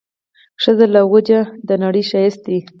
ښځې 0.63 0.87
له 0.95 1.01
وجه 1.13 1.39
د 1.67 1.69
نړۍ 1.83 2.03
ښايست 2.09 2.39
دی 2.47 2.59